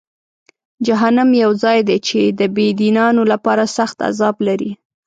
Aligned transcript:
جهنم 0.87 1.29
یو 1.43 1.51
ځای 1.63 1.79
دی 1.87 1.97
چې 2.07 2.19
د 2.39 2.41
بېدینانو 2.55 3.23
لپاره 3.31 3.63
سخت 3.77 3.97
عذاب 4.09 4.35
لري. 4.47 4.71